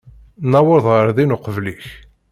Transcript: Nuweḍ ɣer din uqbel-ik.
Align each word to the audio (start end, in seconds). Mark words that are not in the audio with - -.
Nuweḍ 0.51 0.85
ɣer 0.93 1.07
din 1.15 1.35
uqbel-ik. 1.35 1.85